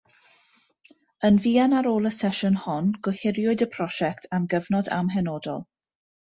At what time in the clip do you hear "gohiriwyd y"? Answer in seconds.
3.09-3.71